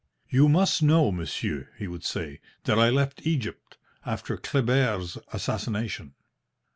"You 0.31 0.49
must 0.49 0.81
know, 0.81 1.11
monsieur," 1.11 1.69
he 1.77 1.87
would 1.87 2.03
say, 2.03 2.39
"that 2.63 2.79
I 2.79 2.89
left 2.89 3.27
Egypt 3.27 3.77
after 4.03 4.35
Kleber's 4.35 5.19
assassination. 5.31 6.15